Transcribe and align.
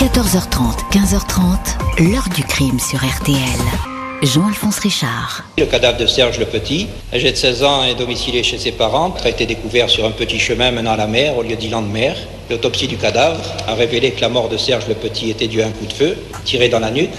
14h30, 0.00 0.78
15h30, 0.92 2.08
l'heure 2.10 2.26
du 2.34 2.42
crime 2.42 2.80
sur 2.80 2.98
RTL. 3.00 3.36
Jean-Alphonse 4.22 4.78
Richard. 4.78 5.44
Le 5.58 5.66
cadavre 5.66 5.98
de 5.98 6.06
Serge 6.06 6.38
Le 6.38 6.46
Petit, 6.46 6.88
âgé 7.12 7.30
de 7.30 7.36
16 7.36 7.62
ans, 7.64 7.84
est 7.84 7.96
domicilié 7.96 8.42
chez 8.42 8.56
ses 8.56 8.72
parents, 8.72 9.14
a 9.22 9.28
été 9.28 9.44
découvert 9.44 9.90
sur 9.90 10.06
un 10.06 10.10
petit 10.10 10.38
chemin 10.38 10.70
menant 10.70 10.92
à 10.92 10.96
la 10.96 11.06
mer 11.06 11.36
au 11.36 11.42
lieu 11.42 11.54
d'îlan 11.54 11.82
de 11.82 11.88
mer. 11.88 12.16
L'autopsie 12.48 12.88
du 12.88 12.96
cadavre 12.96 13.42
a 13.68 13.74
révélé 13.74 14.12
que 14.12 14.22
la 14.22 14.30
mort 14.30 14.48
de 14.48 14.56
Serge 14.56 14.88
Le 14.88 14.94
Petit 14.94 15.28
était 15.28 15.48
due 15.48 15.60
à 15.60 15.66
un 15.66 15.70
coup 15.70 15.84
de 15.84 15.92
feu 15.92 16.16
tiré 16.46 16.70
dans 16.70 16.80
la 16.80 16.90
nuque. 16.90 17.10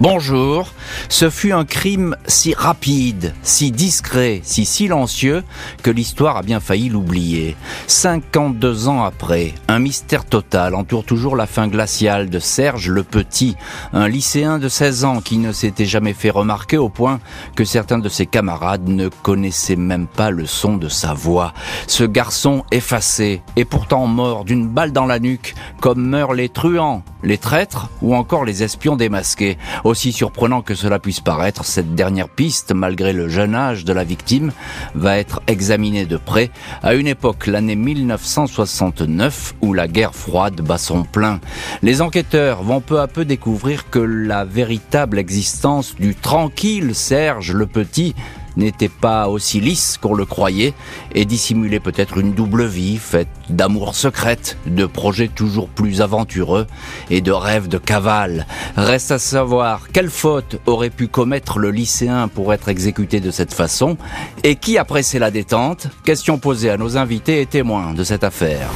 Bonjour, 0.00 0.72
ce 1.08 1.30
fut 1.30 1.52
un 1.52 1.64
crime 1.64 2.16
si 2.26 2.52
rapide, 2.52 3.32
si 3.44 3.70
discret, 3.70 4.40
si 4.42 4.64
silencieux 4.64 5.44
que 5.84 5.90
l'histoire 5.90 6.36
a 6.36 6.42
bien 6.42 6.58
failli 6.58 6.88
l'oublier. 6.88 7.56
52 7.86 8.88
ans 8.88 9.04
après, 9.04 9.54
un 9.68 9.78
mystère 9.78 10.24
total 10.24 10.74
entoure 10.74 11.04
toujours 11.04 11.36
la 11.36 11.46
fin 11.46 11.68
glaciale 11.68 12.28
de 12.28 12.40
Serge 12.40 12.90
le 12.90 13.04
Petit, 13.04 13.56
un 13.92 14.08
lycéen 14.08 14.58
de 14.58 14.68
16 14.68 15.04
ans 15.04 15.20
qui 15.20 15.38
ne 15.38 15.52
s'était 15.52 15.86
jamais 15.86 16.12
fait 16.12 16.30
remarquer 16.30 16.76
au 16.76 16.88
point 16.88 17.20
que 17.54 17.64
certains 17.64 17.98
de 17.98 18.08
ses 18.08 18.26
camarades 18.26 18.88
ne 18.88 19.08
connaissaient 19.08 19.76
même 19.76 20.08
pas 20.08 20.30
le 20.30 20.44
son 20.44 20.76
de 20.76 20.88
sa 20.88 21.14
voix. 21.14 21.54
Ce 21.86 22.02
garçon 22.02 22.64
effacé 22.72 23.42
et 23.54 23.64
pourtant 23.64 24.08
mort 24.08 24.44
d'une 24.44 24.66
balle 24.66 24.90
dans 24.90 25.06
la 25.06 25.20
nuque, 25.20 25.54
comme 25.80 26.04
meurent 26.04 26.34
les 26.34 26.48
truands, 26.48 27.04
les 27.22 27.38
traîtres 27.38 27.90
ou 28.02 28.16
encore 28.16 28.44
les 28.44 28.64
espions 28.64 28.96
démasqués. 28.96 29.56
Aussi 29.84 30.12
surprenant 30.12 30.62
que 30.62 30.74
cela 30.74 30.98
puisse 30.98 31.20
paraître, 31.20 31.64
cette 31.64 31.94
dernière 31.94 32.30
piste, 32.30 32.72
malgré 32.72 33.12
le 33.12 33.28
jeune 33.28 33.54
âge 33.54 33.84
de 33.84 33.92
la 33.92 34.02
victime, 34.02 34.50
va 34.94 35.18
être 35.18 35.42
examinée 35.46 36.06
de 36.06 36.16
près 36.16 36.50
à 36.82 36.94
une 36.94 37.06
époque, 37.06 37.46
l'année 37.46 37.76
1969, 37.76 39.54
où 39.60 39.74
la 39.74 39.86
guerre 39.86 40.14
froide 40.14 40.60
bat 40.62 40.78
son 40.78 41.02
plein. 41.02 41.38
Les 41.82 42.00
enquêteurs 42.00 42.62
vont 42.62 42.80
peu 42.80 43.00
à 43.00 43.06
peu 43.06 43.26
découvrir 43.26 43.90
que 43.90 43.98
la 43.98 44.46
véritable 44.46 45.18
existence 45.18 45.94
du 45.96 46.14
tranquille 46.14 46.94
Serge 46.94 47.52
le 47.52 47.66
Petit 47.66 48.14
n'était 48.56 48.88
pas 48.88 49.28
aussi 49.28 49.60
lisse 49.60 49.98
qu'on 50.00 50.14
le 50.14 50.24
croyait 50.24 50.74
et 51.14 51.24
dissimulait 51.24 51.80
peut-être 51.80 52.18
une 52.18 52.32
double 52.32 52.64
vie 52.66 52.98
faite 52.98 53.28
d'amour 53.48 53.94
secrète, 53.94 54.56
de 54.66 54.86
projets 54.86 55.28
toujours 55.28 55.68
plus 55.68 56.00
aventureux 56.00 56.66
et 57.10 57.20
de 57.20 57.32
rêves 57.32 57.68
de 57.68 57.78
cavale. 57.78 58.46
Reste 58.76 59.10
à 59.10 59.18
savoir 59.18 59.88
quelle 59.92 60.10
faute 60.10 60.60
aurait 60.66 60.90
pu 60.90 61.08
commettre 61.08 61.58
le 61.58 61.70
lycéen 61.70 62.28
pour 62.28 62.52
être 62.52 62.68
exécuté 62.68 63.20
de 63.20 63.30
cette 63.30 63.54
façon 63.54 63.96
et 64.42 64.56
qui 64.56 64.78
a 64.78 64.84
pressé 64.84 65.18
la 65.18 65.30
détente 65.30 65.88
Question 66.04 66.38
posée 66.38 66.70
à 66.70 66.76
nos 66.76 66.96
invités 66.96 67.40
et 67.40 67.46
témoins 67.46 67.94
de 67.94 68.04
cette 68.04 68.24
affaire. 68.24 68.70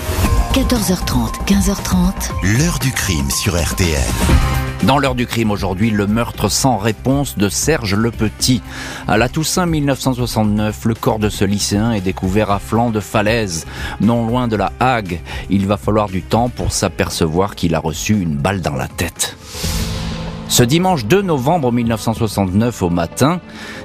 14h30, 0.55 1.45
15h30. 1.47 2.59
L'heure 2.59 2.79
du 2.79 2.91
crime 2.93 3.31
sur 3.31 3.61
RTL. 3.61 4.58
Dans 4.85 4.99
l'heure 4.99 5.17
du 5.17 5.27
crime 5.27 5.51
aujourd'hui, 5.51 5.91
le 5.91 6.07
meurtre 6.07 6.49
sans 6.49 6.77
réponse 6.77 7.37
de 7.37 7.49
Serge 7.49 7.95
Le 7.95 8.11
Petit. 8.13 8.63
À 9.09 9.19
la 9.19 9.29
Toussaint 9.29 9.67
1969, 9.67 10.85
le 10.85 10.95
corps 10.95 11.19
de 11.19 11.29
ce 11.29 11.45
lycéen 11.45 11.93
est 11.93 12.01
découvert 12.01 12.51
à 12.51 12.61
flanc 12.61 12.91
de 12.91 13.01
falaise, 13.01 13.67
non 14.01 14.27
loin 14.27 14.47
de 14.47 14.57
la 14.57 14.73
Hague. 14.79 15.21
Il 15.51 15.67
va 15.67 15.77
falloir 15.77 16.09
du 16.09 16.23
temps 16.23 16.49
pour 16.49 16.73
s'apercevoir 16.73 17.57
qu'il 17.57 17.75
a 17.75 17.81
reçu 17.81 18.21
une 18.21 18.37
balle 18.37 18.61
dans 18.61 18.77
la 18.77 18.89
tête. 18.89 19.37
Ce 20.49 20.63
dimanche 20.63 21.05
2 21.05 21.21
novembre 21.21 21.71
1969 21.71 22.83
au 22.83 22.89
matin, 22.89 23.39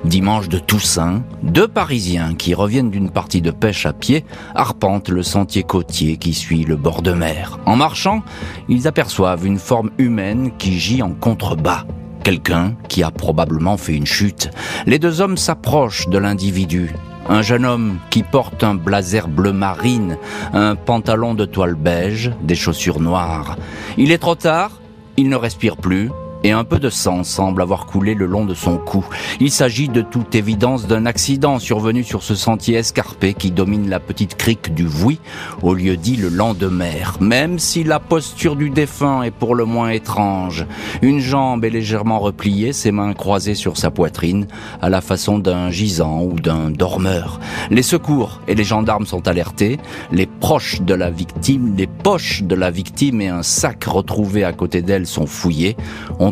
dimanche 0.06 0.48
de 0.48 0.60
Toussaint, 0.60 1.22
deux 1.44 1.68
Parisiens 1.68 2.36
qui 2.36 2.54
reviennent 2.54 2.90
d'une 2.90 3.10
partie 3.10 3.42
de 3.42 3.52
pêche 3.52 3.86
à 3.86 3.92
pied 3.92 4.24
arpentent 4.56 5.10
le 5.10 5.24
sentier 5.24 5.64
côtier 5.64 6.16
qui 6.16 6.34
suit 6.34 6.64
le 6.64 6.78
bord 6.78 7.02
de 7.02 7.12
mer. 7.12 7.60
En 7.66 7.76
marchant, 7.76 8.24
ils 8.70 8.88
aperçoivent 8.88 9.46
une 9.46 9.60
forme 9.60 9.92
humaine 9.98 10.52
qui 10.58 10.80
gît 10.80 11.02
en 11.02 11.12
contrebas. 11.12 11.84
Quelqu'un 12.24 12.76
qui 12.88 13.04
a 13.04 13.12
probablement 13.12 13.76
fait 13.76 13.96
une 13.96 14.08
chute. 14.08 14.50
Les 14.86 15.00
deux 15.00 15.20
hommes 15.20 15.38
s'approchent 15.38 16.08
de 16.08 16.18
l'individu. 16.18 16.94
Un 17.28 17.42
jeune 17.42 17.66
homme 17.66 17.98
qui 18.10 18.24
porte 18.24 18.64
un 18.64 18.76
blazer 18.76 19.28
bleu 19.28 19.52
marine, 19.52 20.18
un 20.54 20.76
pantalon 20.76 21.34
de 21.34 21.44
toile 21.44 21.76
beige, 21.76 22.32
des 22.42 22.56
chaussures 22.56 23.02
noires. 23.02 23.58
Il 23.98 24.14
est 24.14 24.18
trop 24.18 24.36
tard, 24.36 24.80
il 25.18 25.28
ne 25.28 25.36
respire 25.36 25.76
plus, 25.76 26.10
et 26.44 26.52
un 26.52 26.64
peu 26.64 26.80
de 26.80 26.90
sang 26.90 27.24
semble 27.24 27.62
avoir 27.62 27.86
coulé 27.86 28.14
le 28.14 28.26
long 28.26 28.46
de 28.46 28.54
son 28.54 28.78
cou. 28.78 29.06
Il 29.40 29.52
s'agit 29.52 29.90
de 29.90 30.02
toute 30.02 30.36
évidence 30.36 30.88
d'un 30.88 31.06
accident 31.06 31.60
survenu 31.60 32.04
sur 32.04 32.24
ce 32.24 32.36
sentier 32.36 32.76
escarpé 32.76 33.34
qui 33.34 33.52
domine 33.52 33.90
la 33.90 34.00
petite 34.00 34.36
crique 34.36 34.74
du 34.74 34.86
Vouy, 34.86 35.20
au 35.62 35.74
lieu 35.74 35.98
dit 35.98 36.16
le 36.16 36.30
Landemer. 36.30 37.04
Même 37.20 37.60
si 37.60 37.84
la 37.84 38.00
posture 38.00 38.56
du 38.56 38.70
défunt 38.70 39.24
est 39.24 39.32
pour 39.32 39.56
le 39.56 39.66
moins 39.66 39.90
étrange. 39.90 40.66
Une 41.02 41.20
jambe 41.20 41.66
est 41.66 41.70
légèrement 41.70 42.20
repliée, 42.20 42.74
ses 42.74 42.92
mains 42.92 43.14
croisées 43.14 43.56
sur 43.56 43.78
sa 43.78 43.92
poitrine, 43.92 44.48
à 44.82 44.90
la 44.90 45.02
façon 45.02 45.40
d'un 45.40 45.70
gisant 45.70 46.24
ou 46.24 46.40
d'un 46.40 46.70
dormeur. 46.70 47.40
Les 47.70 47.84
secours 47.84 48.42
et 48.48 48.56
les 48.56 48.64
gendarmes 48.64 49.06
sont 49.06 49.28
alertés. 49.28 49.80
Les 50.12 50.26
proches 50.26 50.82
de 50.82 50.94
la 50.94 51.10
victime, 51.10 51.76
les 51.78 51.88
poches 51.88 52.44
de 52.44 52.56
la 52.56 52.72
victime 52.72 53.22
et 53.22 53.30
un 53.30 53.44
sac 53.44 53.84
retrouvé 53.86 54.44
à 54.44 54.54
côté 54.54 54.82
d'elle 54.82 55.08
sont 55.08 55.26
fouillés. 55.26 55.78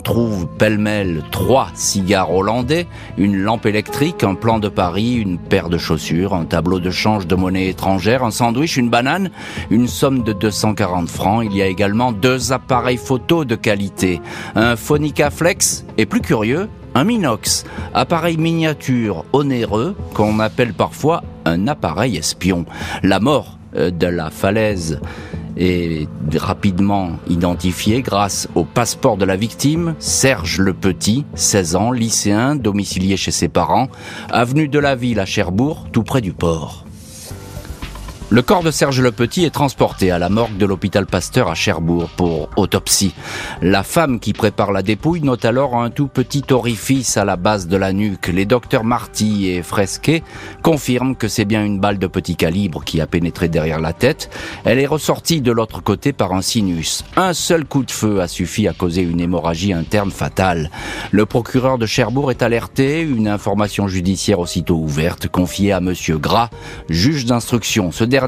Trouve 0.02 0.48
pêle-mêle 0.48 1.24
trois 1.32 1.70
cigares 1.74 2.34
hollandais, 2.34 2.88
une 3.18 3.38
lampe 3.38 3.66
électrique, 3.66 4.24
un 4.24 4.36
plan 4.36 4.60
de 4.60 4.70
Paris, 4.70 5.16
une 5.16 5.38
paire 5.38 5.70
de 5.70 5.78
chaussures, 5.78 6.34
un 6.34 6.46
tableau 6.46 6.80
de 6.80 6.92
change 6.92 7.28
de 7.28 7.36
monnaie 7.36 7.70
étrangère, 7.70 8.24
un 8.24 8.32
sandwich, 8.32 8.78
une 8.78 8.90
banane, 8.90 9.32
une 9.70 9.88
somme 9.88 10.24
de 10.24 10.34
240 10.34 11.10
francs. 11.10 11.46
Il 11.46 11.56
y 11.56 11.62
a 11.62 11.68
également 11.68 12.12
deux 12.12 12.52
appareils 12.52 12.98
photo 12.98 13.46
de 13.46 13.56
qualité, 13.56 14.22
un 14.56 14.76
Phonica 14.76 15.30
Flex 15.30 15.86
et 15.98 16.06
plus 16.06 16.22
curieux, 16.22 16.68
un 16.96 17.04
Minox, 17.04 17.64
appareil 17.94 18.38
miniature 18.38 19.26
onéreux 19.34 19.96
qu'on 20.14 20.40
appelle 20.40 20.74
parfois 20.74 21.24
un 21.46 21.68
appareil 21.68 22.18
espion. 22.18 22.66
La 23.04 23.20
mort 23.20 23.58
euh, 23.76 23.92
de 23.92 24.08
la 24.08 24.30
falaise 24.30 25.00
est 25.58 26.08
rapidement 26.36 27.12
identifié 27.28 28.02
grâce 28.02 28.48
au 28.56 28.64
passeport 28.64 29.18
de 29.18 29.26
la 29.26 29.36
victime, 29.36 29.96
Serge 30.00 30.60
Le 30.60 30.74
Petit, 30.74 31.26
16 31.36 31.76
ans, 31.76 31.92
lycéen, 31.92 32.56
domicilié 32.56 33.18
chez 33.18 33.32
ses 33.32 33.48
parents, 33.48 33.88
avenue 34.30 34.68
de 34.68 34.80
la 34.80 34.96
Ville 34.96 35.20
à 35.20 35.26
Cherbourg, 35.26 35.88
tout 35.92 36.04
près 36.04 36.22
du 36.22 36.34
port. 36.34 36.86
Le 38.34 38.42
corps 38.42 38.64
de 38.64 38.72
Serge 38.72 39.02
Le 39.02 39.12
Petit 39.12 39.44
est 39.44 39.50
transporté 39.50 40.10
à 40.10 40.18
la 40.18 40.30
morgue 40.30 40.56
de 40.56 40.66
l'hôpital 40.66 41.06
Pasteur 41.06 41.50
à 41.50 41.54
Cherbourg 41.54 42.08
pour 42.16 42.48
autopsie. 42.56 43.14
La 43.62 43.84
femme 43.84 44.22
qui 44.22 44.32
prépare 44.32 44.72
la 44.72 44.84
dépouille 44.84 45.20
note 45.20 45.44
alors 45.44 45.76
un 45.76 45.90
tout 45.90 46.08
petit 46.08 46.46
orifice 46.52 47.18
à 47.18 47.26
la 47.26 47.36
base 47.36 47.68
de 47.68 47.76
la 47.76 47.92
nuque. 47.92 48.28
Les 48.30 48.46
docteurs 48.46 48.86
Marty 48.86 49.50
et 49.50 49.62
Fresquet 49.62 50.24
confirment 50.62 51.18
que 51.18 51.28
c'est 51.28 51.44
bien 51.44 51.66
une 51.66 51.82
balle 51.82 52.00
de 52.00 52.08
petit 52.08 52.38
calibre 52.38 52.86
qui 52.86 53.02
a 53.02 53.06
pénétré 53.06 53.50
derrière 53.50 53.82
la 53.82 53.92
tête. 53.92 54.30
Elle 54.64 54.80
est 54.80 54.88
ressortie 54.88 55.42
de 55.42 55.52
l'autre 55.52 55.84
côté 55.84 56.14
par 56.14 56.32
un 56.32 56.42
sinus. 56.42 57.04
Un 57.18 57.34
seul 57.34 57.66
coup 57.66 57.84
de 57.84 57.92
feu 57.92 58.22
a 58.22 58.30
suffi 58.30 58.66
à 58.66 58.72
causer 58.72 59.02
une 59.02 59.20
hémorragie 59.20 59.74
interne 59.74 60.10
fatale. 60.10 60.72
Le 61.12 61.26
procureur 61.26 61.78
de 61.78 61.86
Cherbourg 61.86 62.32
est 62.32 62.44
alerté, 62.44 63.02
une 63.02 63.28
information 63.28 63.90
judiciaire 63.90 64.40
aussitôt 64.40 64.78
ouverte 64.78 65.28
confiée 65.28 65.74
à 65.74 65.82
monsieur 65.82 66.18
Gras, 66.18 66.50
juge 66.88 67.26
d'instruction. 67.26 67.92
Ce 67.92 68.06
dernier 68.06 68.21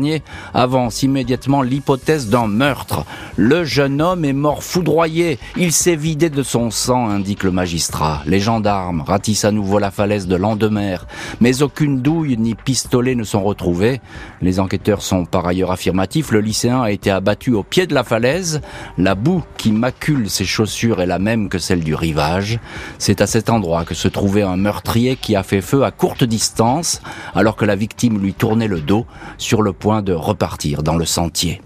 avance 0.53 1.03
immédiatement 1.03 1.61
l'hypothèse 1.61 2.29
d'un 2.29 2.47
meurtre. 2.47 3.05
Le 3.37 3.63
jeune 3.63 4.01
homme 4.01 4.25
est 4.25 4.33
mort 4.33 4.63
foudroyé. 4.63 5.39
Il 5.57 5.71
s'est 5.71 5.95
vidé 5.95 6.29
de 6.29 6.43
son 6.43 6.71
sang, 6.71 7.09
indique 7.09 7.43
le 7.43 7.51
magistrat. 7.51 8.21
Les 8.25 8.39
gendarmes 8.39 9.03
ratissent 9.05 9.45
à 9.45 9.51
nouveau 9.51 9.79
la 9.79 9.91
falaise 9.91 10.27
de 10.27 10.35
Landemer, 10.35 10.97
mais 11.41 11.61
aucune 11.61 12.01
douille 12.01 12.37
ni 12.37 12.55
pistolet 12.55 13.15
ne 13.15 13.23
sont 13.23 13.43
retrouvés. 13.43 14.01
Les 14.41 14.59
enquêteurs 14.59 15.01
sont 15.01 15.25
par 15.25 15.45
ailleurs 15.47 15.71
affirmatifs. 15.71 16.31
Le 16.31 16.41
lycéen 16.41 16.81
a 16.81 16.91
été 16.91 17.11
abattu 17.11 17.53
au 17.53 17.63
pied 17.63 17.87
de 17.87 17.93
la 17.93 18.03
falaise. 18.03 18.61
La 18.97 19.15
boue 19.15 19.43
qui 19.57 19.71
macule 19.71 20.29
ses 20.29 20.45
chaussures 20.45 21.01
est 21.01 21.05
la 21.05 21.19
même 21.19 21.49
que 21.49 21.57
celle 21.57 21.83
du 21.83 21.95
rivage. 21.95 22.59
C'est 22.97 23.21
à 23.21 23.27
cet 23.27 23.49
endroit 23.49 23.85
que 23.85 23.93
se 23.93 24.07
trouvait 24.07 24.43
un 24.43 24.57
meurtrier 24.57 25.15
qui 25.15 25.35
a 25.35 25.43
fait 25.43 25.61
feu 25.61 25.83
à 25.83 25.91
courte 25.91 26.23
distance, 26.23 27.01
alors 27.35 27.55
que 27.55 27.65
la 27.65 27.75
victime 27.75 28.19
lui 28.19 28.33
tournait 28.33 28.67
le 28.67 28.81
dos 28.81 29.05
sur 29.37 29.61
le 29.61 29.73
de 29.83 30.13
repartir 30.13 30.81
dans 30.81 30.95
le 30.95 31.05
sentier. 31.05 31.61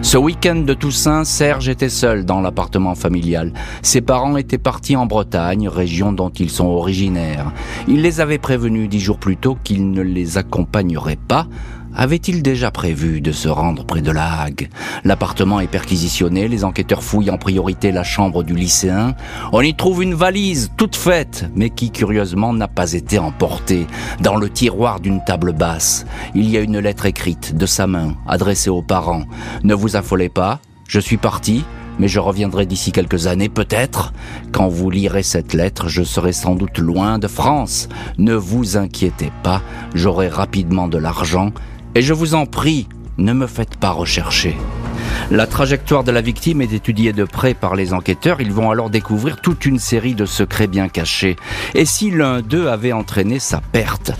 Ce 0.00 0.16
week-end 0.16 0.56
de 0.56 0.74
Toussaint, 0.74 1.24
Serge 1.24 1.68
était 1.68 1.90
seul 1.90 2.24
dans 2.24 2.40
l'appartement 2.40 2.94
familial. 2.94 3.52
Ses 3.82 4.00
parents 4.00 4.36
étaient 4.36 4.58
partis 4.58 4.96
en 4.96 5.04
Bretagne, 5.04 5.68
région 5.68 6.12
dont 6.12 6.30
ils 6.30 6.50
sont 6.50 6.66
originaires. 6.66 7.52
Il 7.88 8.00
les 8.00 8.20
avait 8.20 8.38
prévenus 8.38 8.88
dix 8.88 9.00
jours 9.00 9.18
plus 9.18 9.36
tôt 9.36 9.58
qu'ils 9.64 9.90
ne 9.90 10.02
les 10.02 10.38
accompagneraient 10.38 11.18
pas. 11.28 11.46
Avait-il 11.96 12.42
déjà 12.42 12.72
prévu 12.72 13.20
de 13.20 13.30
se 13.30 13.48
rendre 13.48 13.84
près 13.84 14.02
de 14.02 14.10
la 14.10 14.40
Hague? 14.40 14.68
L'appartement 15.04 15.60
est 15.60 15.68
perquisitionné, 15.68 16.48
les 16.48 16.64
enquêteurs 16.64 17.04
fouillent 17.04 17.30
en 17.30 17.38
priorité 17.38 17.92
la 17.92 18.02
chambre 18.02 18.42
du 18.42 18.54
lycéen. 18.54 19.14
On 19.52 19.60
y 19.60 19.74
trouve 19.74 20.02
une 20.02 20.14
valise 20.14 20.72
toute 20.76 20.96
faite, 20.96 21.48
mais 21.54 21.70
qui 21.70 21.92
curieusement 21.92 22.52
n'a 22.52 22.66
pas 22.66 22.94
été 22.94 23.18
emportée. 23.18 23.86
Dans 24.20 24.36
le 24.36 24.50
tiroir 24.50 24.98
d'une 24.98 25.22
table 25.24 25.52
basse, 25.52 26.04
il 26.34 26.50
y 26.50 26.56
a 26.56 26.60
une 26.60 26.80
lettre 26.80 27.06
écrite 27.06 27.56
de 27.56 27.66
sa 27.66 27.86
main, 27.86 28.16
adressée 28.26 28.70
aux 28.70 28.82
parents. 28.82 29.24
Ne 29.62 29.74
vous 29.74 29.94
affolez 29.94 30.28
pas, 30.28 30.58
je 30.88 30.98
suis 30.98 31.16
parti, 31.16 31.64
mais 32.00 32.08
je 32.08 32.18
reviendrai 32.18 32.66
d'ici 32.66 32.90
quelques 32.90 33.28
années 33.28 33.48
peut-être. 33.48 34.12
Quand 34.50 34.66
vous 34.66 34.90
lirez 34.90 35.22
cette 35.22 35.54
lettre, 35.54 35.88
je 35.88 36.02
serai 36.02 36.32
sans 36.32 36.56
doute 36.56 36.78
loin 36.78 37.20
de 37.20 37.28
France. 37.28 37.88
Ne 38.18 38.34
vous 38.34 38.76
inquiétez 38.76 39.30
pas, 39.44 39.62
j'aurai 39.94 40.28
rapidement 40.28 40.88
de 40.88 40.98
l'argent, 40.98 41.52
et 41.94 42.02
je 42.02 42.12
vous 42.12 42.34
en 42.34 42.46
prie, 42.46 42.88
ne 43.18 43.32
me 43.32 43.46
faites 43.46 43.76
pas 43.76 43.90
rechercher. 43.90 44.56
La 45.30 45.46
trajectoire 45.46 46.04
de 46.04 46.10
la 46.10 46.20
victime 46.20 46.60
est 46.60 46.72
étudiée 46.72 47.12
de 47.12 47.24
près 47.24 47.54
par 47.54 47.76
les 47.76 47.92
enquêteurs. 47.92 48.40
Ils 48.40 48.52
vont 48.52 48.70
alors 48.70 48.90
découvrir 48.90 49.40
toute 49.40 49.64
une 49.64 49.78
série 49.78 50.14
de 50.14 50.26
secrets 50.26 50.66
bien 50.66 50.88
cachés. 50.88 51.36
Et 51.74 51.84
si 51.84 52.10
l'un 52.10 52.42
d'eux 52.42 52.68
avait 52.68 52.92
entraîné 52.92 53.38
sa 53.38 53.60
perte? 53.60 54.12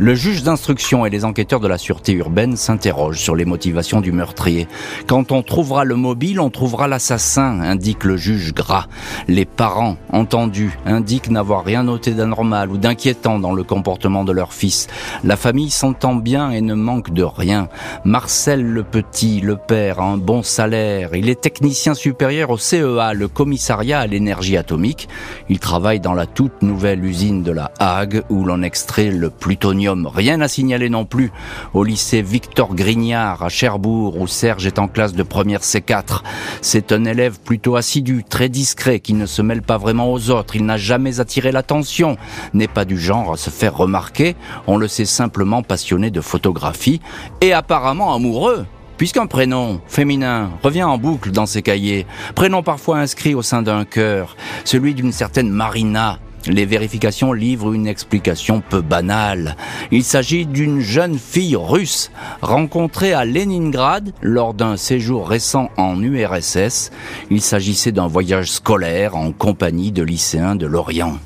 Le 0.00 0.14
juge 0.14 0.44
d'instruction 0.44 1.04
et 1.04 1.10
les 1.10 1.24
enquêteurs 1.24 1.58
de 1.58 1.66
la 1.66 1.76
sûreté 1.76 2.12
urbaine 2.12 2.56
s'interrogent 2.56 3.18
sur 3.18 3.34
les 3.34 3.44
motivations 3.44 4.00
du 4.00 4.12
meurtrier. 4.12 4.68
Quand 5.08 5.32
on 5.32 5.42
trouvera 5.42 5.84
le 5.84 5.96
mobile, 5.96 6.38
on 6.38 6.50
trouvera 6.50 6.86
l'assassin, 6.86 7.60
indique 7.60 8.04
le 8.04 8.16
juge 8.16 8.54
Gras. 8.54 8.86
Les 9.26 9.44
parents, 9.44 9.96
entendus, 10.12 10.78
indiquent 10.86 11.30
n'avoir 11.30 11.64
rien 11.64 11.82
noté 11.82 12.12
d'anormal 12.12 12.70
ou 12.70 12.76
d'inquiétant 12.76 13.40
dans 13.40 13.52
le 13.52 13.64
comportement 13.64 14.22
de 14.22 14.30
leur 14.30 14.52
fils. 14.52 14.86
La 15.24 15.36
famille 15.36 15.70
s'entend 15.70 16.14
bien 16.14 16.52
et 16.52 16.60
ne 16.60 16.74
manque 16.74 17.10
de 17.12 17.24
rien. 17.24 17.68
Marcel 18.04 18.62
le 18.62 18.84
Petit, 18.84 19.40
le 19.40 19.56
père, 19.56 20.00
a 20.00 20.04
un 20.04 20.16
bon 20.16 20.44
salaire. 20.44 21.10
Il 21.14 21.28
est 21.28 21.40
technicien 21.40 21.94
supérieur 21.94 22.50
au 22.50 22.56
CEA, 22.56 23.14
le 23.14 23.26
commissariat 23.26 23.98
à 23.98 24.06
l'énergie 24.06 24.56
atomique. 24.56 25.08
Il 25.48 25.58
travaille 25.58 25.98
dans 25.98 26.14
la 26.14 26.26
toute 26.26 26.62
nouvelle 26.62 27.04
usine 27.04 27.42
de 27.42 27.50
la 27.50 27.72
Hague 27.80 28.22
où 28.30 28.44
l'on 28.44 28.62
extrait 28.62 29.10
le 29.10 29.30
plutonium 29.30 29.87
Rien 29.88 30.40
à 30.40 30.48
signaler 30.48 30.88
non 30.90 31.04
plus 31.04 31.32
au 31.72 31.84
lycée 31.84 32.22
Victor 32.22 32.74
Grignard 32.74 33.42
à 33.42 33.48
Cherbourg 33.48 34.20
où 34.20 34.26
Serge 34.26 34.66
est 34.66 34.78
en 34.78 34.88
classe 34.88 35.14
de 35.14 35.22
première 35.22 35.60
C4. 35.60 36.22
C'est 36.60 36.92
un 36.92 37.04
élève 37.04 37.38
plutôt 37.40 37.76
assidu, 37.76 38.24
très 38.28 38.48
discret, 38.48 39.00
qui 39.00 39.14
ne 39.14 39.26
se 39.26 39.42
mêle 39.42 39.62
pas 39.62 39.78
vraiment 39.78 40.12
aux 40.12 40.30
autres. 40.30 40.56
Il 40.56 40.66
n'a 40.66 40.76
jamais 40.76 41.20
attiré 41.20 41.52
l'attention, 41.52 42.16
n'est 42.52 42.68
pas 42.68 42.84
du 42.84 42.98
genre 42.98 43.32
à 43.32 43.36
se 43.36 43.50
faire 43.50 43.76
remarquer. 43.76 44.36
On 44.66 44.76
le 44.76 44.88
sait 44.88 45.04
simplement 45.04 45.62
passionné 45.62 46.10
de 46.10 46.20
photographie 46.20 47.00
et 47.40 47.52
apparemment 47.52 48.14
amoureux 48.14 48.66
puisqu'un 48.98 49.26
prénom 49.26 49.80
féminin 49.86 50.50
revient 50.62 50.82
en 50.82 50.98
boucle 50.98 51.30
dans 51.30 51.46
ses 51.46 51.62
cahiers, 51.62 52.04
prénom 52.34 52.64
parfois 52.64 52.98
inscrit 52.98 53.34
au 53.34 53.42
sein 53.42 53.62
d'un 53.62 53.84
cœur, 53.84 54.36
celui 54.64 54.92
d'une 54.92 55.12
certaine 55.12 55.48
Marina, 55.48 56.18
les 56.46 56.64
vérifications 56.64 57.32
livrent 57.32 57.72
une 57.72 57.86
explication 57.86 58.62
peu 58.66 58.80
banale. 58.80 59.56
Il 59.90 60.04
s'agit 60.04 60.46
d'une 60.46 60.80
jeune 60.80 61.18
fille 61.18 61.56
russe 61.56 62.10
rencontrée 62.42 63.12
à 63.12 63.24
Leningrad 63.24 64.12
lors 64.22 64.54
d'un 64.54 64.76
séjour 64.76 65.28
récent 65.28 65.70
en 65.76 66.02
URSS. 66.02 66.90
Il 67.30 67.40
s'agissait 67.40 67.92
d'un 67.92 68.06
voyage 68.06 68.50
scolaire 68.50 69.16
en 69.16 69.32
compagnie 69.32 69.92
de 69.92 70.02
lycéens 70.02 70.56
de 70.56 70.66
l'Orient. 70.66 71.18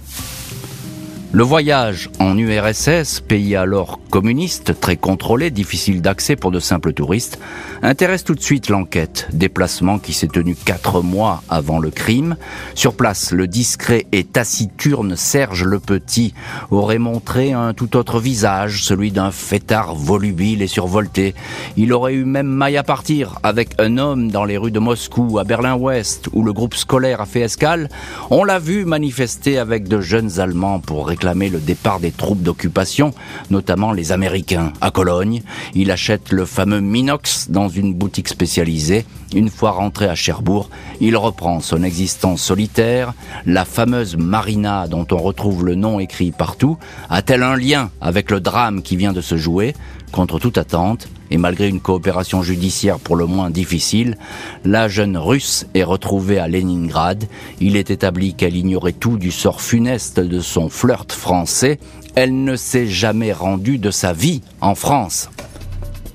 Le 1.34 1.44
voyage 1.44 2.11
en 2.19 2.37
URSS, 2.37 3.20
pays 3.20 3.56
alors 3.56 3.99
communiste, 4.11 4.79
très 4.79 4.99
contrôlé, 4.99 5.50
difficile 5.50 6.02
d'accès 6.02 6.37
pour 6.37 6.50
de 6.50 6.61
simples 6.61 6.93
touristes, 6.93 7.38
intéresse 7.81 8.23
tout 8.23 8.34
de 8.34 8.43
suite 8.43 8.69
l'enquête. 8.69 9.29
Déplacement 9.32 9.99
qui 9.99 10.12
s'est 10.12 10.29
tenu 10.29 10.55
quatre 10.55 11.00
mois 11.00 11.43
avant 11.49 11.79
le 11.79 11.90
crime. 11.90 12.37
Sur 12.75 12.93
place, 12.93 13.32
le 13.32 13.46
discret 13.46 14.05
et 14.12 14.25
taciturne 14.25 15.17
Serge 15.17 15.64
Le 15.64 15.81
Petit 15.81 16.34
aurait 16.70 16.99
montré 16.99 17.55
un 17.55 17.73
tout 17.73 17.96
autre 17.96 18.20
visage, 18.20 18.85
celui 18.85 19.11
d'un 19.11 19.31
fêtard 19.31 19.94
volubile 19.94 20.61
et 20.61 20.67
survolté. 20.67 21.35
Il 21.78 21.94
aurait 21.94 22.12
eu 22.12 22.26
même 22.26 22.46
maille 22.46 22.76
à 22.76 22.82
partir 22.82 23.38
avec 23.43 23.70
un 23.78 23.96
homme 23.96 24.31
dans 24.31 24.44
les 24.44 24.58
rues 24.58 24.70
de 24.70 24.81
Moscou, 24.81 25.38
à 25.38 25.44
Berlin-Ouest, 25.44 26.28
où 26.35 26.44
le 26.44 26.52
groupe 26.52 26.75
scolaire 26.75 27.23
a 27.23 27.26
fait 27.26 27.40
escale. 27.40 27.88
On 28.28 28.44
l'a 28.44 28.58
vu 28.58 28.85
manifester 28.85 29.56
avec 29.56 29.88
de 29.88 30.02
jeunes 30.02 30.38
Allemands 30.38 30.78
pour 30.78 31.08
réclamer 31.08 31.22
le 31.23 31.61
départ 31.61 32.01
des 32.01 32.11
troupes 32.11 32.43
d'occupation, 32.43 33.13
notamment 33.51 33.93
les 33.93 34.13
Américains. 34.13 34.73
À 34.81 34.91
Cologne, 34.91 35.43
il 35.75 35.91
achète 35.91 36.33
le 36.33 36.45
fameux 36.47 36.81
Minox 36.81 37.49
dans 37.51 37.69
une 37.69 37.95
boutique 37.95 38.29
spécialisée. 38.29 39.05
Une 39.34 39.49
fois 39.49 39.70
rentré 39.70 40.06
à 40.06 40.14
Cherbourg, 40.14 40.69
il 41.00 41.17
reprend 41.17 41.61
son 41.61 41.82
existence 41.82 42.43
solitaire. 42.43 43.14
La 43.46 43.64
fameuse 43.64 44.17
Marina, 44.17 44.87
dont 44.87 45.06
on 45.11 45.17
retrouve 45.17 45.64
le 45.64 45.75
nom 45.75 46.00
écrit 46.00 46.32
partout, 46.32 46.76
a-t-elle 47.08 47.43
un 47.43 47.56
lien 47.56 47.90
avec 48.00 48.31
le 48.31 48.40
drame 48.40 48.82
qui 48.82 48.96
vient 48.96 49.12
de 49.12 49.20
se 49.20 49.37
jouer 49.37 49.75
Contre 50.12 50.38
toute 50.38 50.58
attente, 50.58 51.08
et 51.31 51.38
malgré 51.38 51.70
une 51.70 51.81
coopération 51.81 52.43
judiciaire 52.43 52.99
pour 52.99 53.17
le 53.17 53.25
moins 53.25 53.49
difficile, 53.49 54.19
la 54.62 54.87
jeune 54.87 55.17
russe 55.17 55.67
est 55.73 55.85
retrouvée 55.85 56.38
à 56.38 56.49
Leningrad. 56.49 57.25
Il 57.61 57.76
est 57.76 57.90
établi 57.90 58.35
qu'elle 58.35 58.56
ignorait 58.56 58.93
tout 58.93 59.17
du 59.17 59.31
sort 59.31 59.62
funeste 59.62 60.20
de 60.20 60.40
son 60.40 60.69
flirt 60.69 61.11
français. 61.12 61.81
Elle 62.14 62.44
ne 62.44 62.56
s'est 62.56 62.87
jamais 62.87 63.32
rendue 63.32 63.78
de 63.78 63.90
sa 63.90 64.12
vie 64.12 64.43
en 64.61 64.75
France. 64.75 65.31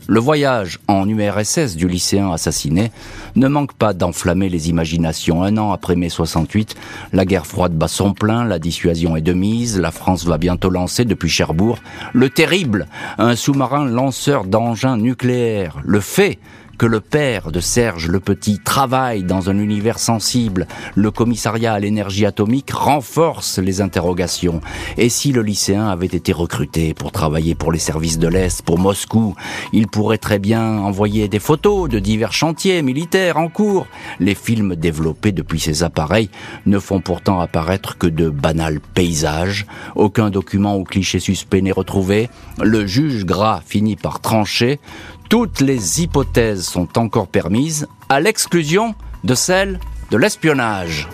Le 0.10 0.22
voyage 0.22 0.80
en 0.88 1.08
URSS 1.08 1.76
du 1.76 1.90
lycéen 1.90 2.32
assassiné 2.32 2.92
ne 3.36 3.50
manque 3.50 3.74
pas 3.74 3.94
d'enflammer 3.94 4.48
les 4.48 4.70
imaginations. 4.70 5.44
Un 5.44 5.58
an 5.58 5.74
après 5.74 5.98
mai 5.98 6.08
68, 6.08 6.76
la 7.12 7.26
guerre 7.26 7.46
froide 7.46 7.74
bat 7.74 7.90
son 7.90 8.14
plein, 8.14 8.46
la 8.46 8.58
dissuasion 8.58 9.18
est 9.18 9.22
de 9.22 9.34
mise, 9.34 9.78
la 9.78 9.92
France 9.92 10.26
va 10.26 10.38
bientôt 10.38 10.70
lancer 10.70 11.04
depuis 11.04 11.28
Cherbourg 11.28 11.80
le 12.14 12.30
terrible, 12.30 12.88
un 13.18 13.36
sous-marin 13.36 13.86
lanceur 13.86 14.46
d'engins 14.46 14.96
nucléaires, 14.96 15.78
le 15.84 16.00
fait 16.00 16.40
que 16.78 16.86
le 16.86 17.00
père 17.00 17.52
de 17.52 17.60
Serge 17.60 18.08
le 18.08 18.20
Petit 18.20 18.60
travaille 18.60 19.24
dans 19.24 19.50
un 19.50 19.58
univers 19.58 19.98
sensible, 19.98 20.68
le 20.96 21.10
commissariat 21.10 21.74
à 21.74 21.80
l'énergie 21.80 22.26
atomique 22.26 22.72
renforce 22.72 23.58
les 23.58 23.82
interrogations. 23.82 24.62
Et 24.98 25.10
si 25.10 25.32
le 25.32 25.42
lycéen 25.42 25.88
avait 25.88 26.06
été 26.06 26.34
recruté 26.34 26.94
pour 26.94 27.12
travailler 27.12 27.56
pour 27.56 27.72
les 27.72 27.80
services 27.80 28.20
de 28.20 28.28
l'Est, 28.28 28.62
pour 28.62 28.78
Moscou, 28.78 29.36
il 29.74 29.88
pourrait 29.88 30.20
très 30.20 30.40
bien 30.40 30.78
envoyer 30.78 31.28
des 31.28 31.40
photos 31.40 31.90
de 31.90 32.00
divers 32.00 32.34
chantiers 32.34 32.82
militaires 32.84 33.38
en 33.38 33.50
cours. 33.50 33.88
Les 34.20 34.36
films 34.36 34.76
développés 34.76 35.32
depuis 35.32 35.60
ces 35.60 35.84
appareils 35.84 36.30
ne 36.66 36.78
font 36.78 37.02
pourtant 37.02 37.40
apparaître 37.40 37.98
que 37.98 38.08
de 38.08 38.30
banals 38.30 38.82
paysages. 38.94 39.66
Aucun 39.96 40.30
document 40.30 40.78
ou 40.78 40.84
cliché 40.84 41.20
suspect 41.20 41.62
n'est 41.62 41.72
retrouvé. 41.72 42.30
Le 42.62 42.86
juge 42.86 43.26
Gras 43.26 43.62
finit 43.66 43.96
par 43.96 44.20
trancher. 44.20 44.80
Toutes 45.30 45.60
les 45.60 46.02
hypothèses 46.02 46.66
sont 46.66 46.98
encore 46.98 47.28
permises, 47.28 47.86
à 48.08 48.22
l'exclusion 48.22 48.96
de 49.26 49.36
celle 49.36 49.78
de 50.10 50.16
l'espionnage. 50.16 51.10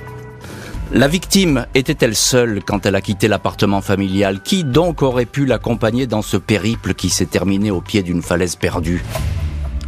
La 0.91 1.07
victime 1.07 1.65
était-elle 1.73 2.15
seule 2.15 2.61
quand 2.63 2.85
elle 2.85 2.93
a 2.93 3.01
quitté 3.01 3.27
l'appartement 3.27 3.81
familial? 3.81 4.43
Qui 4.43 4.63
donc 4.63 5.01
aurait 5.01 5.25
pu 5.25 5.47
l'accompagner 5.47 6.05
dans 6.05 6.21
ce 6.21 6.37
périple 6.37 6.93
qui 6.93 7.09
s'est 7.09 7.25
terminé 7.25 7.71
au 7.71 7.81
pied 7.81 8.03
d'une 8.03 8.21
falaise 8.21 8.55
perdue? 8.55 9.03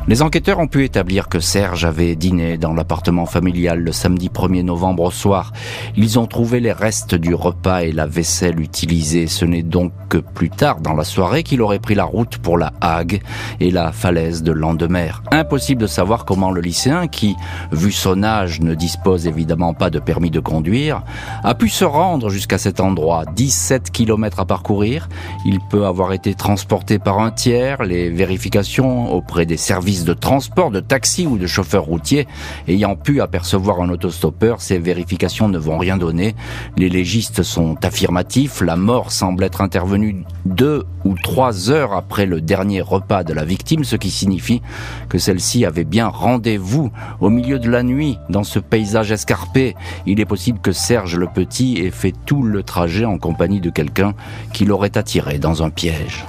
Les 0.08 0.22
enquêteurs 0.22 0.60
ont 0.60 0.68
pu 0.68 0.84
établir 0.84 1.30
que 1.30 1.40
Serge 1.40 1.84
avait 1.84 2.16
dîné 2.16 2.58
dans 2.58 2.74
l'appartement 2.74 3.26
familial 3.26 3.80
le 3.80 3.92
samedi 3.92 4.30
1er 4.30 4.62
novembre 4.62 5.04
au 5.04 5.12
soir. 5.12 5.52
Ils 5.96 6.20
ont 6.20 6.28
trouvé 6.28 6.60
les 6.60 6.72
restes 6.72 7.16
du 7.16 7.34
repas 7.34 7.82
et 7.82 7.92
la 7.92 8.06
vaisselle 8.06 8.60
utilisée. 8.60 9.26
Ce 9.26 9.46
n'est 9.46 9.64
donc 9.64 9.92
que 10.10 10.20
plus 10.20 10.52
tard 10.52 10.82
dans 10.82 10.94
la 10.94 11.04
soirée 11.04 11.42
qu'il 11.42 11.62
aurait 11.62 11.80
pris 11.80 11.96
la 11.96 12.04
route 12.04 12.38
pour 12.38 12.60
la 12.60 12.74
Hague 12.82 13.22
et 13.60 13.72
la 13.72 13.92
falaise 13.92 14.44
de 14.44 14.52
Landemer. 14.52 15.12
Impossible 15.32 15.82
de 15.82 15.88
savoir 15.88 16.26
comment 16.26 16.52
le 16.52 16.62
lycéen, 16.62 17.08
qui, 17.08 17.36
vu 17.72 17.92
son 17.92 18.22
âge, 18.22 18.62
ne 18.62 18.76
dispose 18.76 19.26
évidemment 19.26 19.74
pas 19.74 19.90
de 19.90 19.98
permis 19.98 20.30
de 20.30 20.40
conduire, 20.40 21.02
a 21.44 21.56
pu 21.56 21.68
se 21.68 21.84
rendre 21.84 22.30
jusqu'à 22.30 22.60
cet 22.60 22.80
endroit. 22.80 23.26
17 23.36 23.90
km 23.90 24.40
à 24.40 24.46
parcourir. 24.46 25.10
Il 25.46 25.60
peut 25.62 25.88
avoir 25.88 26.14
été 26.14 26.36
transporté 26.36 27.00
par 27.00 27.20
un 27.20 27.32
tiers. 27.32 27.84
Les 27.84 28.12
vérifications 28.12 29.12
auprès 29.12 29.48
des 29.48 29.58
services 29.58 29.95
de 30.04 30.14
transport, 30.14 30.72
de 30.72 30.80
taxi 30.80 31.26
ou 31.28 31.38
de 31.38 31.48
chauffeur 31.48 31.84
routier 31.84 32.28
ayant 32.68 32.96
pu 32.96 33.22
apercevoir 33.22 33.82
un 33.82 33.90
autostoppeur, 33.90 34.62
ces 34.62 34.80
vérifications 34.80 35.48
ne 35.48 35.58
vont 35.58 35.78
rien 35.78 35.98
donner. 35.98 36.36
Les 36.78 36.90
légistes 36.90 37.44
sont 37.44 37.78
affirmatifs, 37.84 38.62
la 38.62 38.76
mort 38.76 39.12
semble 39.12 39.44
être 39.44 39.62
intervenue 39.62 40.24
deux 40.46 40.84
ou 41.06 41.16
trois 41.16 41.70
heures 41.70 41.94
après 41.94 42.26
le 42.26 42.42
dernier 42.42 42.82
repas 42.82 43.24
de 43.24 43.34
la 43.34 43.46
victime, 43.46 43.84
ce 43.84 43.96
qui 43.96 44.10
signifie 44.10 44.62
que 45.08 45.18
celle-ci 45.18 45.66
avait 45.66 45.84
bien 45.84 46.08
rendez-vous 46.08 46.92
au 47.22 47.30
milieu 47.30 47.60
de 47.60 47.70
la 47.70 47.84
nuit 47.84 48.18
dans 48.30 48.44
ce 48.44 48.60
paysage 48.60 49.12
escarpé. 49.12 49.76
Il 50.06 50.20
est 50.20 50.26
possible 50.26 50.60
que 50.60 50.72
Serge 50.72 51.16
le 51.16 51.28
Petit 51.28 51.78
ait 51.78 51.92
fait 51.92 52.14
tout 52.26 52.44
le 52.44 52.64
trajet 52.64 53.06
en 53.06 53.18
compagnie 53.18 53.62
de 53.62 53.70
quelqu'un 53.70 54.14
qui 54.52 54.66
l'aurait 54.66 54.98
attiré 54.98 55.38
dans 55.38 55.64
un 55.64 55.70
piège. 55.70 56.26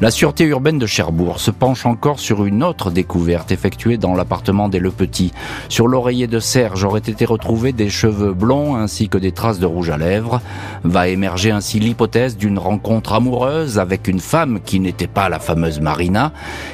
La 0.00 0.10
sûreté 0.10 0.44
urbaine 0.44 0.80
de 0.80 0.86
Cherbourg 0.86 1.38
se 1.38 1.52
penche 1.52 1.86
encore 1.86 2.18
sur 2.18 2.44
une 2.44 2.64
autre 2.64 2.90
découverte 2.90 3.52
effectuée 3.52 3.96
dans 3.96 4.14
l'appartement 4.14 4.68
des 4.68 4.80
Le 4.80 4.90
Petit. 4.90 5.32
Sur 5.68 5.86
l'oreiller 5.86 6.26
de 6.26 6.40
Serge 6.40 6.82
auraient 6.82 6.98
été 6.98 7.24
retrouvés 7.24 7.72
des 7.72 7.88
cheveux 7.88 8.34
blonds 8.34 8.74
ainsi 8.74 9.08
que 9.08 9.18
des 9.18 9.30
traces 9.30 9.60
de 9.60 9.66
rouge 9.66 9.90
à 9.90 9.96
lèvres. 9.96 10.42
Va 10.82 11.06
émerger 11.06 11.52
ainsi 11.52 11.78
l'hypothèse 11.78 12.36
d'une 12.36 12.58
rencontre 12.58 13.12
amoureuse 13.12 13.78
avec 13.78 14.08
une 14.08 14.18
femme 14.18 14.58
qui 14.64 14.80
n'était 14.80 15.06
pas 15.06 15.28
la 15.28 15.38
fameuse 15.38 15.80
Marina. 15.80 16.32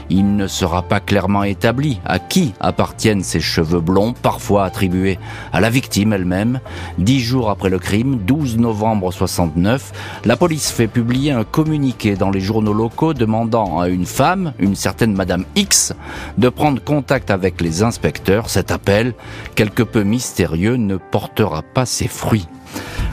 Il 0.08 0.34
ne 0.36 0.46
sera 0.46 0.82
pas 0.82 1.00
clairement 1.00 1.44
établi 1.44 2.00
à 2.06 2.18
qui 2.18 2.54
appartiennent 2.58 3.22
ces 3.22 3.40
cheveux 3.40 3.80
blonds, 3.80 4.14
parfois 4.14 4.64
attribués 4.64 5.18
à 5.52 5.60
la 5.60 5.68
victime 5.68 6.14
elle-même. 6.14 6.60
Dix 6.96 7.20
jours 7.20 7.50
après 7.50 7.68
le 7.68 7.78
crime, 7.78 8.18
12 8.26 8.56
novembre 8.56 9.12
69, 9.12 9.92
la 10.24 10.38
police 10.38 10.70
fait 10.70 10.88
publier 10.88 11.32
un 11.32 11.44
communiqué 11.44 12.16
dans 12.16 12.30
les 12.30 12.40
journaux 12.40 12.72
locaux 12.72 13.09
demandant 13.14 13.80
à 13.80 13.88
une 13.88 14.06
femme, 14.06 14.52
une 14.58 14.74
certaine 14.74 15.14
Madame 15.14 15.44
X, 15.56 15.92
de 16.38 16.48
prendre 16.48 16.82
contact 16.82 17.30
avec 17.30 17.60
les 17.60 17.82
inspecteurs. 17.82 18.50
Cet 18.50 18.70
appel, 18.70 19.14
quelque 19.54 19.82
peu 19.82 20.02
mystérieux, 20.02 20.76
ne 20.76 20.96
portera 20.96 21.62
pas 21.62 21.86
ses 21.86 22.08
fruits. 22.08 22.48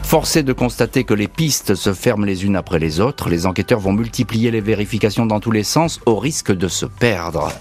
Forcé 0.03 0.43
de 0.43 0.53
constater 0.53 1.03
que 1.03 1.13
les 1.13 1.27
pistes 1.27 1.75
se 1.75 1.93
ferment 1.93 2.25
les 2.25 2.45
unes 2.45 2.55
après 2.55 2.79
les 2.79 2.99
autres, 2.99 3.29
les 3.29 3.45
enquêteurs 3.45 3.79
vont 3.79 3.93
multiplier 3.93 4.51
les 4.51 4.61
vérifications 4.61 5.25
dans 5.25 5.39
tous 5.39 5.51
les 5.51 5.63
sens 5.63 5.99
au 6.05 6.15
risque 6.15 6.55
de 6.55 6.67
se 6.67 6.85
perdre. 6.85 7.51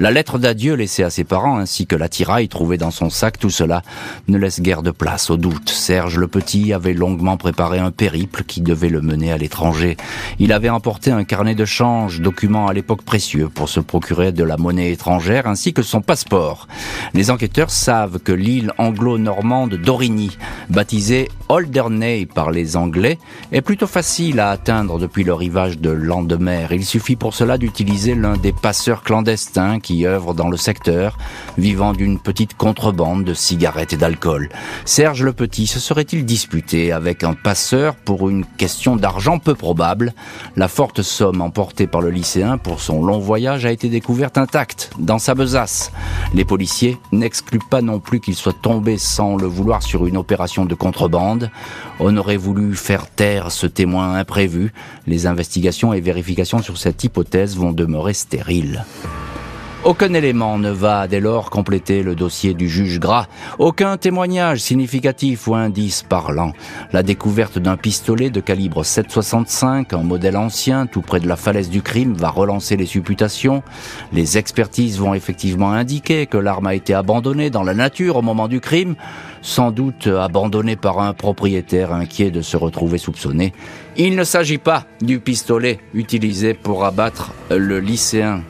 La 0.00 0.10
lettre 0.10 0.38
d'adieu 0.38 0.74
laissée 0.74 1.04
à 1.04 1.10
ses 1.10 1.22
parents 1.22 1.56
ainsi 1.56 1.86
que 1.86 1.94
l'attirail 1.94 2.48
trouvé 2.48 2.78
dans 2.78 2.90
son 2.90 3.10
sac, 3.10 3.38
tout 3.38 3.50
cela 3.50 3.82
ne 4.26 4.36
laisse 4.36 4.60
guère 4.60 4.82
de 4.82 4.90
place 4.90 5.30
au 5.30 5.36
doute. 5.36 5.70
Serge 5.70 6.18
le 6.18 6.26
Petit 6.26 6.72
avait 6.72 6.94
longuement 6.94 7.36
préparé 7.36 7.78
un 7.78 7.92
périple 7.92 8.42
qui 8.42 8.60
devait 8.60 8.88
le 8.88 9.00
mener 9.00 9.30
à 9.30 9.38
l'étranger. 9.38 9.96
Il 10.40 10.52
avait 10.52 10.68
emporté 10.68 11.12
un 11.12 11.22
carnet 11.22 11.54
de 11.54 11.64
change, 11.64 12.20
document 12.20 12.66
à 12.66 12.72
l'époque 12.72 13.02
précieux 13.02 13.48
pour 13.48 13.68
se 13.68 13.78
procurer 13.78 14.32
de 14.32 14.42
la 14.42 14.56
monnaie 14.56 14.90
étrangère 14.90 15.46
ainsi 15.46 15.72
que 15.72 15.82
son 15.82 16.00
passeport. 16.00 16.66
Les 17.12 17.30
enquêteurs 17.30 17.70
savent 17.70 18.18
que 18.18 18.32
l'île 18.32 18.72
anglo-normande 18.78 19.76
d'Origny, 19.76 20.36
baptisée 20.70 21.28
Alderney 21.48 22.26
par 22.26 22.50
les 22.50 22.76
Anglais, 22.76 23.18
est 23.52 23.60
plutôt 23.60 23.86
facile 23.86 24.40
à 24.40 24.50
atteindre 24.50 24.98
depuis 24.98 25.24
le 25.24 25.34
rivage 25.34 25.78
de 25.78 25.90
Landemer. 25.90 26.66
Il 26.70 26.84
suffit 26.84 27.16
pour 27.16 27.34
cela 27.34 27.58
d'utiliser 27.58 28.14
l'un 28.14 28.36
des 28.36 28.52
passeurs 28.52 29.02
clandestins 29.02 29.80
qui 29.80 30.06
œuvrent 30.06 30.34
dans 30.34 30.48
le 30.48 30.56
secteur, 30.56 31.18
vivant 31.58 31.92
d'une 31.92 32.18
petite 32.18 32.54
contrebande 32.56 33.24
de 33.24 33.34
cigarettes 33.34 33.92
et 33.92 33.96
d'alcool. 33.96 34.48
Serge 34.84 35.22
le 35.22 35.32
Petit 35.32 35.66
se 35.66 35.80
serait-il 35.80 36.24
disputé 36.24 36.92
avec 36.92 37.24
un 37.24 37.34
passeur 37.34 37.96
pour 37.96 38.28
une 38.28 38.44
question 38.44 38.96
d'argent 38.96 39.38
peu 39.38 39.54
probable? 39.54 40.14
La 40.56 40.68
forte 40.68 41.02
somme 41.02 41.40
emportée 41.40 41.86
par 41.86 42.00
le 42.00 42.10
lycéen 42.10 42.58
pour 42.58 42.80
son 42.80 43.04
long 43.04 43.18
voyage 43.18 43.66
a 43.66 43.72
été 43.72 43.88
découverte 43.88 44.38
intacte 44.38 44.90
dans 44.98 45.18
sa 45.18 45.34
besace. 45.34 45.90
Les 46.34 46.44
policiers 46.44 46.98
n'excluent 47.12 47.58
pas 47.68 47.82
non 47.82 47.98
plus 47.98 48.20
qu'il 48.20 48.34
soit 48.34 48.60
tombé 48.60 48.96
sans 48.98 49.36
le 49.36 49.46
vouloir 49.46 49.82
sur 49.82 50.06
une 50.06 50.16
opération 50.16 50.64
de 50.64 50.74
contrebande. 50.74 51.33
On 52.00 52.16
aurait 52.16 52.36
voulu 52.36 52.74
faire 52.74 53.08
taire 53.08 53.50
ce 53.50 53.66
témoin 53.66 54.14
imprévu. 54.14 54.72
Les 55.06 55.26
investigations 55.26 55.92
et 55.92 56.00
vérifications 56.00 56.62
sur 56.62 56.78
cette 56.78 57.02
hypothèse 57.04 57.56
vont 57.56 57.72
demeurer 57.72 58.14
stériles. 58.14 58.84
Aucun 59.84 60.14
élément 60.14 60.56
ne 60.56 60.70
va 60.70 61.06
dès 61.08 61.20
lors 61.20 61.50
compléter 61.50 62.02
le 62.02 62.14
dossier 62.14 62.54
du 62.54 62.70
juge 62.70 62.98
Gras. 62.98 63.26
Aucun 63.58 63.98
témoignage 63.98 64.60
significatif 64.60 65.46
ou 65.46 65.54
indice 65.54 66.02
parlant. 66.02 66.54
La 66.94 67.02
découverte 67.02 67.58
d'un 67.58 67.76
pistolet 67.76 68.30
de 68.30 68.40
calibre 68.40 68.82
7,65, 68.82 69.94
un 69.94 70.02
modèle 70.02 70.38
ancien, 70.38 70.86
tout 70.86 71.02
près 71.02 71.20
de 71.20 71.28
la 71.28 71.36
falaise 71.36 71.68
du 71.68 71.82
crime, 71.82 72.14
va 72.14 72.30
relancer 72.30 72.78
les 72.78 72.86
supputations. 72.86 73.62
Les 74.10 74.38
expertises 74.38 74.98
vont 74.98 75.12
effectivement 75.12 75.72
indiquer 75.72 76.24
que 76.24 76.38
l'arme 76.38 76.68
a 76.68 76.74
été 76.74 76.94
abandonnée 76.94 77.50
dans 77.50 77.62
la 77.62 77.74
nature 77.74 78.16
au 78.16 78.22
moment 78.22 78.48
du 78.48 78.60
crime, 78.60 78.94
sans 79.42 79.70
doute 79.70 80.06
abandonnée 80.06 80.76
par 80.76 80.98
un 80.98 81.12
propriétaire 81.12 81.92
inquiet 81.92 82.30
de 82.30 82.40
se 82.40 82.56
retrouver 82.56 82.96
soupçonné. 82.96 83.52
Il 83.98 84.16
ne 84.16 84.24
s'agit 84.24 84.56
pas 84.56 84.86
du 85.02 85.20
pistolet 85.20 85.78
utilisé 85.92 86.54
pour 86.54 86.86
abattre 86.86 87.34
le 87.50 87.80
lycéen 87.80 88.40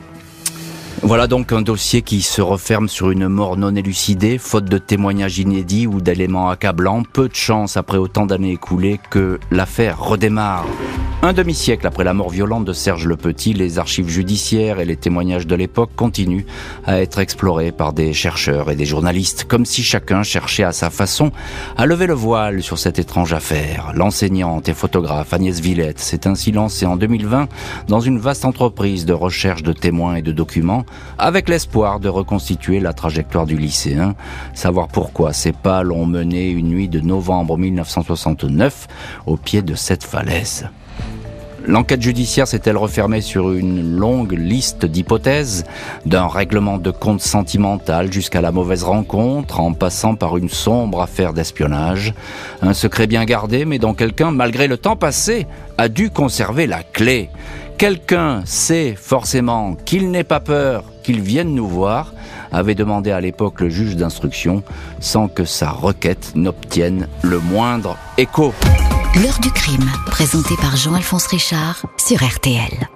voilà 1.05 1.27
donc 1.27 1.51
un 1.51 1.61
dossier 1.61 2.01
qui 2.01 2.23
se 2.23 2.41
referme 2.41 2.89
sur 2.89 3.11
une 3.11 3.27
mort 3.27 3.57
non 3.57 3.75
élucidée, 3.75 4.39
faute 4.39 4.65
de 4.65 4.79
témoignages 4.79 5.37
inédits 5.37 5.85
ou 5.85 6.01
d'éléments 6.01 6.49
accablants. 6.49 7.03
Peu 7.03 7.29
de 7.29 7.35
chance 7.35 7.77
après 7.77 7.99
autant 7.99 8.25
d'années 8.25 8.53
écoulées 8.53 8.99
que 9.11 9.39
l'affaire 9.51 9.99
redémarre. 9.99 10.65
Un 11.21 11.33
demi-siècle 11.33 11.87
après 11.87 12.03
la 12.03 12.13
mort 12.13 12.29
violente 12.29 12.65
de 12.65 12.73
Serge 12.73 13.07
Le 13.07 13.15
Petit, 13.15 13.53
les 13.53 13.79
archives 13.79 14.09
judiciaires 14.09 14.79
et 14.79 14.85
les 14.85 14.95
témoignages 14.95 15.47
de 15.47 15.55
l'époque 15.55 15.89
continuent 15.95 16.45
à 16.85 17.01
être 17.01 17.17
explorés 17.17 17.71
par 17.71 17.93
des 17.93 18.13
chercheurs 18.13 18.69
et 18.69 18.75
des 18.75 18.85
journalistes, 18.85 19.45
comme 19.45 19.65
si 19.65 19.81
chacun 19.81 20.21
cherchait 20.21 20.63
à 20.63 20.71
sa 20.71 20.91
façon 20.91 21.31
à 21.77 21.87
lever 21.87 22.05
le 22.05 22.13
voile 22.13 22.61
sur 22.61 22.77
cette 22.77 22.99
étrange 22.99 23.33
affaire. 23.33 23.91
L'enseignante 23.95 24.69
et 24.69 24.75
photographe 24.75 25.33
Agnès 25.33 25.59
Villette 25.59 25.99
s'est 25.99 26.27
ainsi 26.27 26.51
lancée 26.51 26.85
en 26.85 26.95
2020 26.95 27.47
dans 27.87 28.01
une 28.01 28.19
vaste 28.19 28.45
entreprise 28.45 29.05
de 29.05 29.13
recherche 29.13 29.63
de 29.63 29.73
témoins 29.73 30.15
et 30.15 30.21
de 30.21 30.31
documents, 30.31 30.85
avec 31.17 31.49
l'espoir 31.49 31.99
de 31.99 32.09
reconstituer 32.09 32.79
la 32.79 32.93
trajectoire 32.93 33.47
du 33.47 33.57
lycéen, 33.57 34.13
savoir 34.53 34.89
pourquoi 34.89 35.33
ces 35.33 35.53
pas 35.53 35.81
l'ont 35.81 36.05
mené 36.05 36.49
une 36.49 36.69
nuit 36.69 36.87
de 36.87 36.99
novembre 36.99 37.57
1969 37.57 38.87
au 39.25 39.37
pied 39.37 39.63
de 39.63 39.73
cette 39.73 40.03
falaise. 40.03 40.67
L'enquête 41.67 42.01
judiciaire 42.01 42.47
s'est-elle 42.47 42.77
refermée 42.77 43.21
sur 43.21 43.51
une 43.51 43.97
longue 43.97 44.33
liste 44.33 44.85
d'hypothèses, 44.85 45.63
d'un 46.05 46.27
règlement 46.27 46.77
de 46.77 46.91
compte 46.91 47.21
sentimental 47.21 48.13
jusqu'à 48.13 48.41
la 48.41 48.51
mauvaise 48.51 48.83
rencontre, 48.83 49.59
en 49.59 49.73
passant 49.73 50.15
par 50.15 50.37
une 50.37 50.49
sombre 50.49 51.01
affaire 51.01 51.33
d'espionnage, 51.33 52.13
un 52.61 52.73
secret 52.73 53.07
bien 53.07 53.25
gardé, 53.25 53.65
mais 53.65 53.79
dont 53.79 53.95
quelqu'un, 53.95 54.29
malgré 54.29 54.67
le 54.67 54.77
temps 54.77 54.95
passé, 54.95 55.47
a 55.79 55.89
dû 55.89 56.11
conserver 56.11 56.67
la 56.67 56.83
clé. 56.83 57.29
Quelqu'un 57.79 58.43
sait 58.45 58.95
forcément 58.95 59.75
qu'il 59.85 60.11
n'est 60.11 60.23
pas 60.23 60.39
peur 60.39 60.85
qu'il 61.03 61.19
vienne 61.21 61.53
nous 61.53 61.67
voir, 61.67 62.13
avait 62.51 62.75
demandé 62.75 63.11
à 63.11 63.19
l'époque 63.19 63.61
le 63.61 63.69
juge 63.69 63.95
d'instruction, 63.95 64.63
sans 64.99 65.27
que 65.27 65.45
sa 65.45 65.71
requête 65.71 66.33
n'obtienne 66.35 67.07
le 67.23 67.39
moindre 67.39 67.97
écho. 68.17 68.53
L'heure 69.23 69.39
du 69.39 69.49
crime, 69.49 69.89
présenté 70.07 70.55
par 70.57 70.75
Jean-Alphonse 70.75 71.27
Richard 71.27 71.85
sur 71.97 72.21
RTL. 72.21 72.89